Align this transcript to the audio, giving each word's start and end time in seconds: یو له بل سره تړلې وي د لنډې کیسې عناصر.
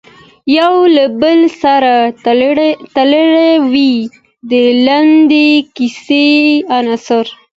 یو 0.57 0.73
له 0.95 1.05
بل 1.21 1.39
سره 1.61 1.93
تړلې 2.95 3.51
وي 3.71 3.93
د 4.51 4.51
لنډې 4.87 5.49
کیسې 5.75 6.29
عناصر. 6.77 7.25